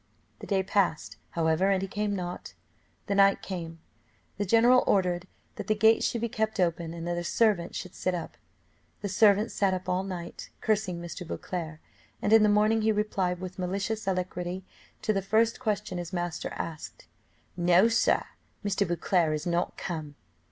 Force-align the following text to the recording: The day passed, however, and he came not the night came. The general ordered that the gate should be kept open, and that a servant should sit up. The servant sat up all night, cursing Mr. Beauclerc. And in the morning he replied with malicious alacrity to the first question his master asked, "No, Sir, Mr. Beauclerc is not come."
The 0.39 0.47
day 0.47 0.63
passed, 0.63 1.17
however, 1.37 1.69
and 1.69 1.79
he 1.79 1.87
came 1.87 2.15
not 2.15 2.55
the 3.05 3.13
night 3.13 3.43
came. 3.43 3.79
The 4.39 4.47
general 4.47 4.83
ordered 4.87 5.27
that 5.57 5.67
the 5.67 5.75
gate 5.75 6.03
should 6.03 6.21
be 6.21 6.27
kept 6.27 6.59
open, 6.59 6.91
and 6.95 7.07
that 7.07 7.19
a 7.19 7.23
servant 7.23 7.75
should 7.75 7.93
sit 7.93 8.15
up. 8.15 8.35
The 9.01 9.09
servant 9.09 9.51
sat 9.51 9.75
up 9.75 9.87
all 9.87 10.01
night, 10.03 10.49
cursing 10.59 10.99
Mr. 10.99 11.27
Beauclerc. 11.27 11.79
And 12.19 12.33
in 12.33 12.41
the 12.41 12.49
morning 12.49 12.81
he 12.81 12.91
replied 12.91 13.39
with 13.39 13.59
malicious 13.59 14.07
alacrity 14.07 14.65
to 15.03 15.13
the 15.13 15.21
first 15.21 15.59
question 15.59 15.99
his 15.99 16.11
master 16.11 16.49
asked, 16.53 17.05
"No, 17.55 17.87
Sir, 17.87 18.23
Mr. 18.65 18.87
Beauclerc 18.87 19.35
is 19.35 19.45
not 19.45 19.77
come." 19.77 20.15